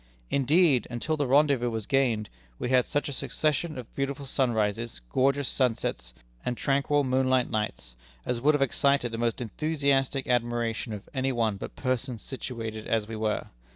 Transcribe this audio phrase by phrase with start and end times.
[0.31, 5.47] Indeed, until the rendezvous was gained, we had such a succession of beautiful sunrises, gorgeous
[5.47, 11.31] sunsets, and tranquil moonlight nights, as would have excited the most enthusiastic admiration of any
[11.31, 13.49] one but persons situated as we were.